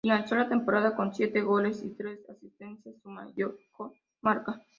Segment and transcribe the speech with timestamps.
[0.03, 4.59] Finalizó la temporada con siete goles y tres asistencias, su mejor marca.